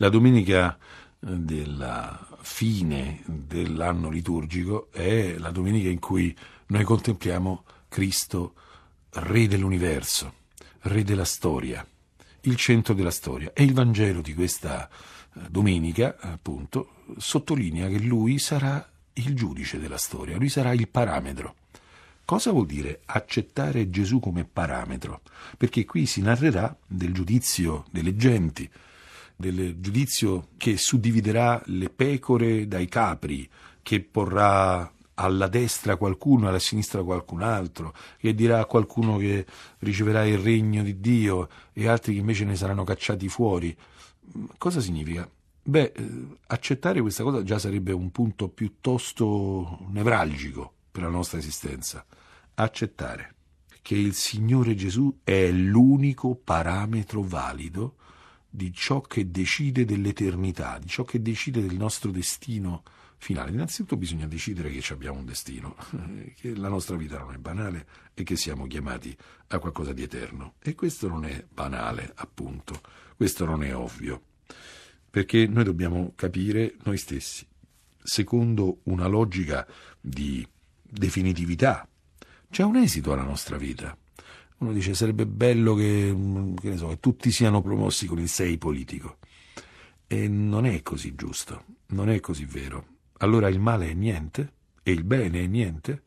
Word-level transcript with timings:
La 0.00 0.10
domenica 0.10 0.78
eh, 0.78 1.26
della 1.26 2.24
fine 2.40 3.20
dell'anno 3.26 4.10
liturgico 4.10 4.92
è 4.92 5.36
la 5.38 5.50
domenica 5.50 5.88
in 5.88 5.98
cui 5.98 6.34
noi 6.66 6.84
contempliamo 6.84 7.64
Cristo, 7.88 8.54
Re 9.10 9.48
dell'universo, 9.48 10.34
Re 10.82 11.02
della 11.02 11.24
storia, 11.24 11.84
il 12.42 12.54
centro 12.54 12.94
della 12.94 13.10
storia. 13.10 13.52
E 13.52 13.64
il 13.64 13.74
Vangelo 13.74 14.20
di 14.20 14.34
questa 14.34 14.88
eh, 14.88 15.40
domenica, 15.50 16.16
appunto, 16.20 17.02
sottolinea 17.16 17.88
che 17.88 17.98
lui 17.98 18.38
sarà 18.38 18.88
il 19.14 19.34
giudice 19.34 19.80
della 19.80 19.98
storia, 19.98 20.36
lui 20.36 20.48
sarà 20.48 20.72
il 20.74 20.86
parametro. 20.86 21.56
Cosa 22.24 22.52
vuol 22.52 22.66
dire 22.66 23.00
accettare 23.04 23.90
Gesù 23.90 24.20
come 24.20 24.44
parametro? 24.44 25.22
Perché 25.56 25.84
qui 25.84 26.06
si 26.06 26.20
narrerà 26.20 26.76
del 26.86 27.12
giudizio 27.12 27.84
delle 27.90 28.14
genti, 28.14 28.70
del 29.38 29.78
giudizio 29.78 30.48
che 30.56 30.76
suddividerà 30.76 31.62
le 31.66 31.90
pecore 31.90 32.66
dai 32.66 32.88
capri, 32.88 33.48
che 33.82 34.00
porrà 34.00 34.92
alla 35.14 35.46
destra 35.46 35.94
qualcuno, 35.96 36.48
alla 36.48 36.58
sinistra 36.58 37.04
qualcun 37.04 37.42
altro, 37.42 37.94
che 38.18 38.34
dirà 38.34 38.58
a 38.58 38.66
qualcuno 38.66 39.16
che 39.16 39.46
riceverà 39.78 40.26
il 40.26 40.38
regno 40.38 40.82
di 40.82 40.98
Dio 41.00 41.48
e 41.72 41.86
altri 41.86 42.14
che 42.14 42.18
invece 42.18 42.44
ne 42.44 42.56
saranno 42.56 42.82
cacciati 42.82 43.28
fuori. 43.28 43.76
Cosa 44.58 44.80
significa? 44.80 45.30
Beh, 45.62 45.92
eh, 45.94 46.26
accettare 46.48 47.00
questa 47.00 47.22
cosa 47.22 47.44
già 47.44 47.60
sarebbe 47.60 47.92
un 47.92 48.10
punto 48.10 48.48
piuttosto 48.48 49.86
nevralgico 49.90 50.72
per 50.90 51.02
la 51.02 51.10
nostra 51.10 51.38
esistenza. 51.38 52.04
Accettare 52.54 53.34
che 53.82 53.94
il 53.94 54.14
Signore 54.14 54.74
Gesù 54.74 55.20
è 55.22 55.48
l'unico 55.52 56.34
parametro 56.34 57.22
valido 57.22 57.97
di 58.58 58.72
ciò 58.72 59.00
che 59.00 59.30
decide 59.30 59.84
dell'eternità, 59.84 60.80
di 60.80 60.88
ciò 60.88 61.04
che 61.04 61.22
decide 61.22 61.64
del 61.64 61.76
nostro 61.76 62.10
destino 62.10 62.82
finale. 63.16 63.52
Innanzitutto 63.52 63.96
bisogna 63.96 64.26
decidere 64.26 64.68
che 64.68 64.92
abbiamo 64.92 65.20
un 65.20 65.24
destino, 65.24 65.76
che 66.34 66.56
la 66.56 66.68
nostra 66.68 66.96
vita 66.96 67.18
non 67.18 67.32
è 67.34 67.36
banale 67.38 67.86
e 68.14 68.24
che 68.24 68.34
siamo 68.34 68.66
chiamati 68.66 69.16
a 69.46 69.60
qualcosa 69.60 69.92
di 69.92 70.02
eterno. 70.02 70.54
E 70.58 70.74
questo 70.74 71.06
non 71.06 71.24
è 71.24 71.46
banale, 71.48 72.12
appunto, 72.16 72.80
questo 73.16 73.44
non 73.44 73.62
è 73.62 73.74
ovvio, 73.76 74.22
perché 75.08 75.46
noi 75.46 75.62
dobbiamo 75.62 76.12
capire 76.16 76.74
noi 76.82 76.98
stessi, 76.98 77.46
secondo 78.02 78.80
una 78.84 79.06
logica 79.06 79.64
di 80.00 80.44
definitività. 80.82 81.88
C'è 82.50 82.64
un 82.64 82.74
esito 82.74 83.12
alla 83.12 83.22
nostra 83.22 83.56
vita. 83.56 83.96
Uno 84.58 84.72
dice 84.72 84.94
sarebbe 84.94 85.26
bello 85.26 85.74
che, 85.74 86.14
che, 86.60 86.76
so, 86.76 86.88
che 86.88 87.00
tutti 87.00 87.30
siano 87.30 87.62
promossi 87.62 88.06
con 88.06 88.18
il 88.18 88.28
sei 88.28 88.58
politico. 88.58 89.18
E 90.06 90.28
non 90.28 90.66
è 90.66 90.82
così 90.82 91.14
giusto, 91.14 91.64
non 91.88 92.08
è 92.10 92.18
così 92.20 92.44
vero 92.44 92.96
allora 93.18 93.48
il 93.48 93.60
male 93.60 93.90
è 93.90 93.94
niente 93.94 94.52
e 94.82 94.92
il 94.92 95.04
bene 95.04 95.42
è 95.42 95.46
niente. 95.46 96.02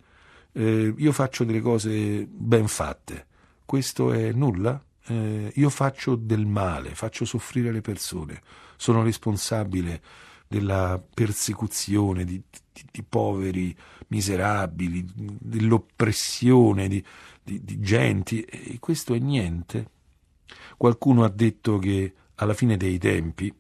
Eh, 0.54 0.94
io 0.96 1.12
faccio 1.12 1.44
delle 1.44 1.62
cose 1.62 2.26
ben 2.30 2.68
fatte, 2.68 3.28
questo 3.66 4.12
è 4.12 4.32
nulla? 4.32 4.84
Eh, 5.06 5.52
io 5.56 5.70
faccio 5.70 6.16
del 6.16 6.46
male, 6.46 6.94
faccio 6.94 7.26
soffrire 7.26 7.72
le 7.72 7.82
persone, 7.82 8.42
sono 8.76 9.04
responsabile 9.04 10.02
della 10.52 11.02
persecuzione 11.14 12.26
di, 12.26 12.42
di, 12.50 12.84
di 12.92 13.04
poveri, 13.04 13.74
miserabili, 14.08 15.06
dell'oppressione 15.16 16.90
di, 16.90 17.02
di 17.42 17.80
genti, 17.80 18.42
e 18.42 18.78
questo 18.82 19.14
è 19.14 19.20
niente. 19.20 19.90
Qualcuno 20.76 21.24
ha 21.24 21.30
detto 21.30 21.80
che 21.80 22.14
alla 22.36 22.54
fine 22.54 22.76
dei 22.76 22.98
tempi 22.98 23.54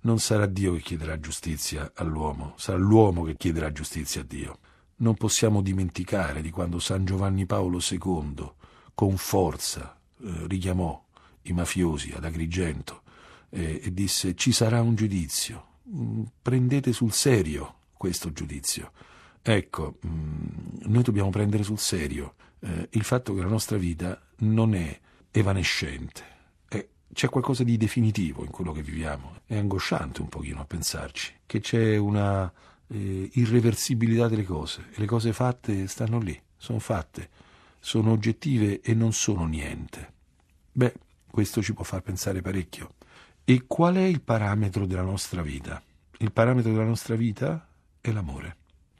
non 0.00 0.18
sarà 0.18 0.46
Dio 0.46 0.72
che 0.72 0.80
chiederà 0.80 1.20
giustizia 1.20 1.92
all'uomo, 1.96 2.54
sarà 2.56 2.78
l'uomo 2.78 3.24
che 3.24 3.36
chiederà 3.36 3.70
giustizia 3.70 4.22
a 4.22 4.24
Dio. 4.24 4.58
Non 4.96 5.14
possiamo 5.16 5.60
dimenticare 5.60 6.40
di 6.40 6.48
quando 6.48 6.78
San 6.78 7.04
Giovanni 7.04 7.44
Paolo 7.44 7.78
II 7.78 8.52
con 8.94 9.18
forza 9.18 9.94
eh, 10.22 10.46
richiamò 10.46 10.98
i 11.42 11.52
mafiosi 11.52 12.12
ad 12.16 12.24
Agrigento 12.24 13.02
eh, 13.50 13.82
e 13.84 13.92
disse 13.92 14.34
ci 14.34 14.52
sarà 14.52 14.80
un 14.80 14.94
giudizio, 14.94 15.66
prendete 16.40 16.92
sul 16.92 17.12
serio 17.12 17.74
questo 17.96 18.32
giudizio. 18.32 18.92
Ecco, 19.42 19.98
mm, 20.06 20.82
noi 20.82 21.02
dobbiamo 21.02 21.30
prendere 21.30 21.62
sul 21.62 21.78
serio 21.78 22.34
eh, 22.60 22.88
il 22.90 23.04
fatto 23.04 23.34
che 23.34 23.42
la 23.42 23.48
nostra 23.48 23.76
vita 23.76 24.20
non 24.38 24.74
è 24.74 25.00
evanescente, 25.30 26.32
c'è 27.12 27.28
qualcosa 27.28 27.62
di 27.62 27.76
definitivo 27.76 28.42
in 28.42 28.50
quello 28.50 28.72
che 28.72 28.82
viviamo. 28.82 29.40
È 29.44 29.56
angosciante 29.56 30.22
un 30.22 30.28
pochino 30.28 30.60
a 30.60 30.64
pensarci, 30.64 31.34
che 31.46 31.60
c'è 31.60 31.96
una 31.96 32.50
eh, 32.88 33.30
irreversibilità 33.34 34.28
delle 34.28 34.44
cose 34.44 34.86
e 34.92 35.00
le 35.00 35.06
cose 35.06 35.32
fatte 35.32 35.86
stanno 35.88 36.18
lì, 36.18 36.40
sono 36.56 36.78
fatte, 36.78 37.28
sono 37.78 38.12
oggettive 38.12 38.80
e 38.80 38.94
non 38.94 39.12
sono 39.12 39.44
niente. 39.44 40.12
Beh, 40.72 40.94
questo 41.30 41.62
ci 41.62 41.74
può 41.74 41.84
far 41.84 42.00
pensare 42.02 42.40
parecchio. 42.40 42.94
E 43.44 43.64
qual 43.66 43.96
è 43.96 44.02
il 44.02 44.20
parametro 44.20 44.86
della 44.86 45.02
nostra 45.02 45.42
vita? 45.42 45.82
Il 46.18 46.30
parametro 46.30 46.70
della 46.70 46.84
nostra 46.84 47.16
vita 47.16 47.66
è 48.00 48.12
l'amore. 48.12 48.56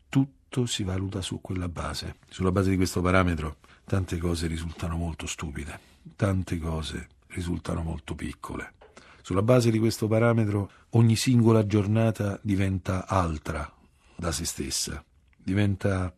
Tutto 0.09 0.67
si 0.67 0.83
valuta 0.83 1.21
su 1.23 1.41
quella 1.41 1.69
base. 1.69 2.17
Sulla 2.29 2.51
base 2.51 2.71
di 2.71 2.77
questo 2.77 3.01
parametro 3.01 3.59
tante 3.85 4.19
cose 4.19 4.49
risultano 4.49 4.97
molto 4.97 5.27
stupide, 5.27 5.79
tante 6.17 6.59
cose 6.59 7.07
risultano 7.29 7.83
molto 7.83 8.17
piccole. 8.17 8.75
Sulla 9.23 9.43
base 9.43 9.71
di 9.71 9.79
questo 9.79 10.09
parametro 10.09 10.71
ogni 10.91 11.15
singola 11.15 11.65
giornata 11.65 12.41
diventa 12.43 13.07
altra 13.07 13.73
da 14.17 14.33
se 14.33 14.45
stessa, 14.45 15.05
diventa 15.37 16.13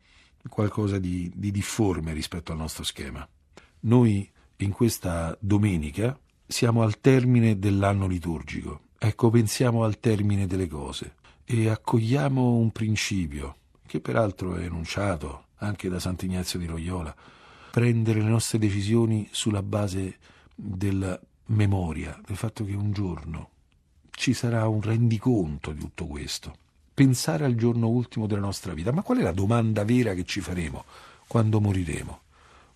qualcosa 0.49 0.99
di, 0.99 1.31
di 1.34 1.51
difforme 1.51 2.15
rispetto 2.15 2.53
al 2.53 2.59
nostro 2.59 2.84
schema. 2.84 3.29
Noi 3.81 4.31
in 4.57 4.73
questa 4.73 5.37
domenica 5.41 6.19
siamo 6.47 6.82
al 6.82 7.00
termine 7.00 7.59
dell'anno 7.59 8.06
liturgico, 8.06 8.81
ecco 8.99 9.31
pensiamo 9.31 9.84
al 9.84 9.99
termine 9.99 10.47
delle 10.47 10.69
cose 10.69 11.15
e 11.44 11.69
accogliamo 11.69 12.55
un 12.55 12.71
principio 12.71 13.56
che 13.87 14.00
peraltro 14.00 14.56
è 14.56 14.65
enunciato 14.65 15.44
anche 15.59 15.88
da 15.88 15.99
Sant'Ignazio 15.99 16.59
di 16.59 16.66
Loyola, 16.66 17.15
prendere 17.71 18.21
le 18.21 18.28
nostre 18.28 18.59
decisioni 18.59 19.28
sulla 19.31 19.62
base 19.62 20.19
della 20.54 21.19
memoria, 21.47 22.19
del 22.25 22.37
fatto 22.37 22.65
che 22.65 22.75
un 22.75 22.93
giorno 22.93 23.50
ci 24.10 24.33
sarà 24.33 24.69
un 24.69 24.81
rendiconto 24.81 25.72
di 25.72 25.81
tutto 25.81 26.06
questo. 26.06 26.56
Pensare 26.94 27.44
al 27.44 27.56
giorno 27.56 27.88
ultimo 27.88 28.27
della 28.27 28.41
nostra 28.41 28.72
vita, 28.72 28.93
ma 28.93 29.03
qual 29.03 29.19
è 29.19 29.22
la 29.22 29.33
domanda 29.33 29.84
vera 29.84 30.15
che 30.15 30.25
ci 30.25 30.41
faremo 30.41 30.84
quando 31.27 31.60
moriremo? 31.60 32.21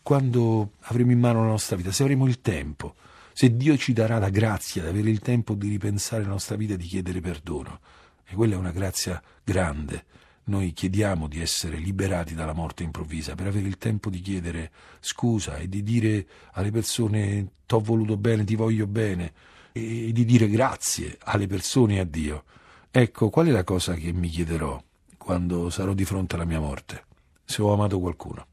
Quando 0.03 0.73
avremo 0.81 1.13
in 1.13 1.21
mano 1.21 1.43
la 1.43 1.51
nostra 1.51 1.77
vita, 1.77 1.93
se 1.93 2.03
avremo 2.03 2.27
il 2.27 2.41
tempo, 2.41 2.95
se 3.39 3.57
Dio 3.57 3.77
ci 3.77 3.93
darà 3.93 4.19
la 4.19 4.31
grazia 4.31 4.83
di 4.83 4.89
avere 4.89 5.11
il 5.11 5.21
tempo 5.21 5.55
di 5.55 5.69
ripensare 5.69 6.25
la 6.25 6.31
nostra 6.31 6.57
vita 6.57 6.75
e 6.75 6.77
di 6.77 6.89
chiedere 6.89 7.21
perdono. 7.21 7.79
E 8.25 8.35
quella 8.35 8.55
è 8.55 8.57
una 8.57 8.73
grazia 8.73 9.23
grande 9.45 10.07
noi 10.47 10.73
chiediamo 10.73 11.29
di 11.29 11.41
essere 11.41 11.77
liberati 11.77 12.35
dalla 12.35 12.53
morte 12.53 12.83
improvvisa 12.83 13.37
per 13.37 13.47
avere 13.47 13.69
il 13.69 13.79
tempo 13.79 14.11
di 14.11 14.19
chiedere 14.19 14.73
scusa 14.99 15.59
e 15.59 15.69
di 15.69 15.85
dire 15.85 16.27
alle 16.55 16.73
persone 16.73 17.53
t'ho 17.65 17.79
voluto 17.79 18.17
bene, 18.17 18.43
ti 18.43 18.57
voglio 18.57 18.89
bene 18.89 19.33
e 19.71 20.11
di 20.13 20.25
dire 20.25 20.49
grazie 20.49 21.17
alle 21.21 21.47
persone 21.47 21.95
e 21.95 22.01
a 22.01 22.05
Dio. 22.05 22.43
Ecco, 22.91 23.31
qual 23.31 23.47
è 23.47 23.51
la 23.53 23.63
cosa 23.63 23.95
che 23.95 24.11
mi 24.13 24.31
chiederò 24.31 24.83
quando 25.17 25.71
sarò 25.71 25.95
di 25.95 26.05
fronte 26.05 26.35
alla 26.35 26.45
mia 26.45 26.59
morte? 26.59 27.05
Se 27.45 27.63
ho 27.63 27.73
amato 27.73 28.01
qualcuno, 28.01 28.49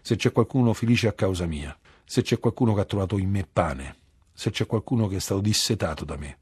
se 0.00 0.16
c'è 0.16 0.32
qualcuno 0.32 0.72
felice 0.72 1.06
a 1.06 1.12
causa 1.12 1.46
mia, 1.46 1.78
se 2.04 2.22
c'è 2.22 2.40
qualcuno 2.40 2.74
che 2.74 2.80
ha 2.80 2.86
trovato 2.86 3.18
in 3.18 3.30
me 3.30 3.46
pane, 3.46 4.04
se 4.36 4.50
c'è 4.50 4.66
qualcuno 4.66 5.08
che 5.08 5.16
è 5.16 5.18
stato 5.18 5.40
dissetato 5.40 6.04
da 6.04 6.16
me, 6.18 6.38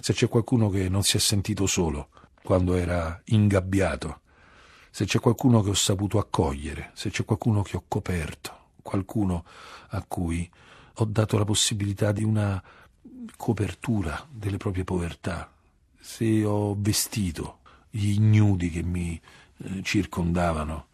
se 0.00 0.14
c'è 0.14 0.26
qualcuno 0.26 0.70
che 0.70 0.88
non 0.88 1.02
si 1.02 1.18
è 1.18 1.20
sentito 1.20 1.66
solo, 1.66 2.08
quando 2.42 2.74
era 2.74 3.20
ingabbiato, 3.26 4.20
se 4.90 5.04
c'è 5.04 5.20
qualcuno 5.20 5.60
che 5.60 5.68
ho 5.68 5.74
saputo 5.74 6.18
accogliere, 6.18 6.92
se 6.94 7.10
c'è 7.10 7.26
qualcuno 7.26 7.60
che 7.60 7.76
ho 7.76 7.84
coperto, 7.86 8.70
qualcuno 8.80 9.44
a 9.88 10.02
cui 10.02 10.50
ho 10.94 11.04
dato 11.04 11.36
la 11.36 11.44
possibilità 11.44 12.10
di 12.10 12.24
una 12.24 12.60
copertura 13.36 14.26
delle 14.30 14.56
proprie 14.56 14.84
povertà, 14.84 15.52
se 16.00 16.42
ho 16.42 16.74
vestito 16.78 17.58
gli 17.90 18.12
ignudi 18.12 18.70
che 18.70 18.82
mi 18.82 19.20
eh, 19.58 19.82
circondavano, 19.82 20.86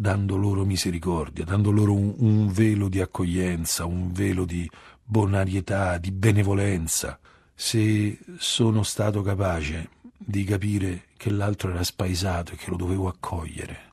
dando 0.00 0.36
loro 0.36 0.64
misericordia, 0.64 1.44
dando 1.44 1.70
loro 1.70 1.92
un, 1.92 2.14
un 2.16 2.50
velo 2.50 2.88
di 2.88 3.02
accoglienza, 3.02 3.84
un 3.84 4.12
velo 4.12 4.46
di 4.46 4.68
bonarietà, 5.04 5.98
di 5.98 6.10
benevolenza, 6.10 7.18
se 7.54 8.18
sono 8.38 8.82
stato 8.82 9.20
capace 9.20 9.90
di 10.16 10.44
capire 10.44 11.08
che 11.18 11.28
l'altro 11.28 11.70
era 11.70 11.84
spaesato 11.84 12.52
e 12.52 12.56
che 12.56 12.70
lo 12.70 12.76
dovevo 12.76 13.08
accogliere 13.08 13.92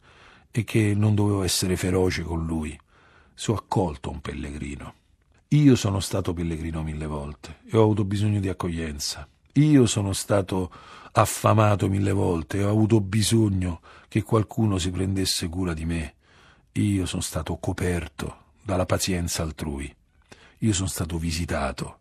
e 0.50 0.63
che 0.63 0.94
non 0.95 1.13
dovevo 1.13 1.44
essere 1.44 1.75
feroce 1.75 2.24
con 2.24 2.45
lui. 2.45 2.80
Se 3.33 3.51
ho 3.51 3.56
accolto 3.56 4.09
un 4.09 4.21
pellegrino. 4.21 4.94
Io 5.50 5.75
sono 5.75 6.00
stato 6.00 6.33
pellegrino 6.33 6.83
mille 6.83 7.06
volte 7.06 7.59
e 7.69 7.75
ho 7.75 7.83
avuto 7.83 8.06
bisogno 8.06 8.39
di 8.39 8.48
accoglienza 8.48 9.27
Io 9.57 9.88
sono 9.88 10.13
stato 10.13 10.71
affamato 11.13 11.89
mille 11.89 12.12
volte, 12.12 12.63
ho 12.63 12.69
avuto 12.69 13.01
bisogno 13.01 13.81
che 14.07 14.21
qualcuno 14.21 14.77
si 14.77 14.92
prendesse 14.92 15.50
cura 15.50 15.74
di 15.74 15.83
me. 15.83 16.13
Io 16.74 17.07
sono 17.07 17.24
stato 17.24 17.57
coperto 17.57 18.44
dalla 18.62 18.86
pazienza 18.86 19.42
altrui. 19.42 19.92
Io 20.59 20.74
sono 20.74 20.88
stato 20.88 21.18
visitato 21.18 22.00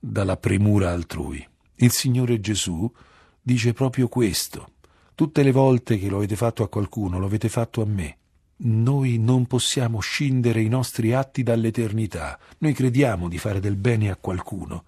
dalla 0.00 0.36
premura 0.36 0.90
altrui. 0.90 1.46
Il 1.76 1.92
Signore 1.92 2.40
Gesù 2.40 2.92
dice 3.40 3.72
proprio 3.72 4.08
questo. 4.08 4.70
Tutte 5.14 5.44
le 5.44 5.52
volte 5.52 5.98
che 5.98 6.08
lo 6.08 6.16
avete 6.16 6.34
fatto 6.34 6.64
a 6.64 6.68
qualcuno, 6.68 7.20
lo 7.20 7.26
avete 7.26 7.48
fatto 7.48 7.82
a 7.82 7.86
me. 7.86 8.16
Noi 8.58 9.18
non 9.18 9.46
possiamo 9.46 10.00
scindere 10.00 10.60
i 10.60 10.68
nostri 10.68 11.12
atti 11.12 11.44
dall'eternità. 11.44 12.36
Noi 12.58 12.72
crediamo 12.72 13.28
di 13.28 13.38
fare 13.38 13.60
del 13.60 13.76
bene 13.76 14.10
a 14.10 14.16
qualcuno 14.16 14.82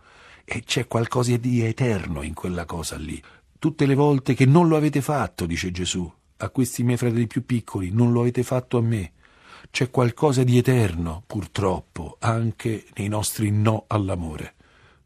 e 0.51 0.63
c'è 0.65 0.87
qualcosa 0.87 1.37
di 1.37 1.63
eterno 1.63 2.23
in 2.23 2.33
quella 2.33 2.65
cosa 2.65 2.97
lì. 2.97 3.23
Tutte 3.59 3.85
le 3.85 3.95
volte 3.95 4.33
che 4.33 4.47
non 4.47 4.67
lo 4.67 4.77
avete 4.77 5.03
fatto, 5.03 5.45
dice 5.45 5.71
Gesù, 5.71 6.11
a 6.39 6.49
questi 6.49 6.83
miei 6.83 6.97
fratelli 6.97 7.27
più 7.27 7.45
piccoli, 7.45 7.91
non 7.91 8.13
lo 8.13 8.21
avete 8.21 8.43
fatto 8.43 8.79
a 8.79 8.81
me. 8.81 9.13
C'è 9.71 9.91
qualcosa 9.91 10.45
di 10.45 10.57
eterno, 10.57 11.23
purtroppo, 11.27 12.17
anche 12.21 12.87
nei 12.95 13.09
nostri 13.09 13.51
no 13.51 13.85
all'amore. 13.89 14.55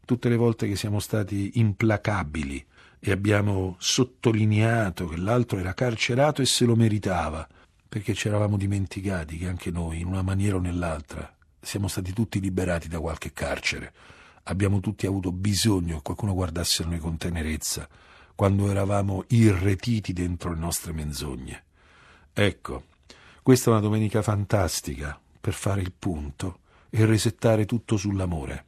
Tutte 0.05 0.29
le 0.29 0.37
volte 0.37 0.67
che 0.67 0.77
siamo 0.77 0.99
stati 0.99 1.51
implacabili 1.55 2.65
e 2.99 3.11
abbiamo 3.11 3.75
sottolineato 3.79 5.09
che 5.09 5.17
l'altro 5.17 5.59
era 5.59 5.73
carcerato 5.73 6.41
e 6.41 6.45
se 6.45 6.63
lo 6.63 6.75
meritava, 6.75 7.45
perché 7.89 8.13
ci 8.13 8.29
eravamo 8.29 8.55
dimenticati 8.55 9.37
che 9.37 9.49
anche 9.49 9.71
noi, 9.71 9.99
in 9.99 10.07
una 10.07 10.21
maniera 10.21 10.55
o 10.55 10.59
nell'altra, 10.59 11.35
siamo 11.59 11.89
stati 11.89 12.13
tutti 12.13 12.39
liberati 12.39 12.87
da 12.87 13.01
qualche 13.01 13.33
carcere. 13.33 13.91
Abbiamo 14.43 14.79
tutti 14.79 15.05
avuto 15.05 15.31
bisogno 15.31 15.97
che 15.97 16.03
qualcuno 16.03 16.33
guardasse 16.33 16.83
a 16.83 16.87
noi 16.87 16.99
con 16.99 17.17
tenerezza 17.17 17.87
quando 18.35 18.69
eravamo 18.69 19.23
irretiti 19.29 20.11
dentro 20.11 20.51
le 20.51 20.59
nostre 20.59 20.91
menzogne. 20.91 21.63
Ecco, 22.33 22.83
questa 23.41 23.69
è 23.69 23.73
una 23.73 23.81
domenica 23.81 24.21
fantastica 24.21 25.19
per 25.39 25.53
fare 25.53 25.81
il 25.81 25.93
punto 25.97 26.59
e 26.89 27.05
resettare 27.05 27.65
tutto 27.65 27.97
sull'amore 27.97 28.65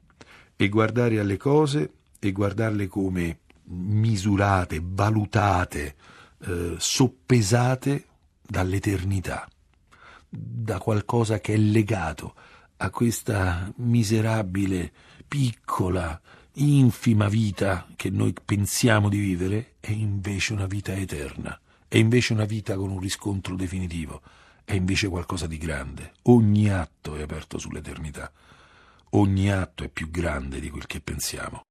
e 0.55 0.69
guardare 0.69 1.19
alle 1.19 1.37
cose 1.37 1.93
e 2.19 2.31
guardarle 2.31 2.87
come 2.87 3.39
misurate, 3.65 4.79
valutate, 4.81 5.95
eh, 6.39 6.75
soppesate 6.77 8.05
dall'eternità, 8.41 9.47
da 10.29 10.77
qualcosa 10.79 11.39
che 11.39 11.53
è 11.53 11.57
legato 11.57 12.35
a 12.77 12.89
questa 12.89 13.71
miserabile, 13.77 14.91
piccola, 15.27 16.19
infima 16.53 17.27
vita 17.27 17.87
che 17.95 18.09
noi 18.09 18.33
pensiamo 18.43 19.09
di 19.09 19.17
vivere 19.17 19.75
è 19.79 19.91
invece 19.91 20.53
una 20.53 20.65
vita 20.65 20.93
eterna, 20.93 21.59
è 21.87 21.97
invece 21.97 22.33
una 22.33 22.45
vita 22.45 22.75
con 22.75 22.91
un 22.91 22.99
riscontro 22.99 23.55
definitivo, 23.55 24.21
è 24.63 24.73
invece 24.73 25.07
qualcosa 25.07 25.47
di 25.47 25.57
grande. 25.57 26.13
Ogni 26.23 26.69
atto 26.69 27.15
è 27.15 27.21
aperto 27.21 27.57
sull'eternità, 27.57 28.31
ogni 29.11 29.51
atto 29.51 29.83
è 29.83 29.87
più 29.87 30.09
grande 30.09 30.59
di 30.59 30.69
quel 30.69 30.85
che 30.87 30.99
pensiamo. 30.99 31.63